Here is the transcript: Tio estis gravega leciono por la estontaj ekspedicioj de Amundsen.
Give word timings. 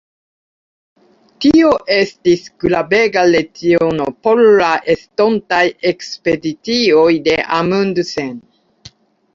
Tio 1.45 1.73
estis 1.95 2.47
gravega 2.65 3.25
leciono 3.35 4.09
por 4.25 4.43
la 4.63 4.71
estontaj 4.95 5.63
ekspedicioj 5.93 7.09
de 7.31 7.39
Amundsen. 7.61 8.39